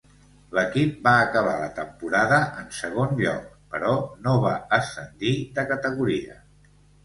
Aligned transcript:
L'equip 0.59 0.95
va 1.07 1.11
acabar 1.25 1.53
la 1.63 1.67
temporada 1.81 2.41
en 2.63 2.73
segon 2.79 3.15
lloc, 3.21 3.53
però 3.77 3.95
no 4.27 4.37
va 4.49 4.57
ascendir 4.81 5.39
de 5.61 5.71
categoria. 5.77 6.45